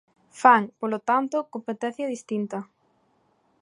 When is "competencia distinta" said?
1.55-2.57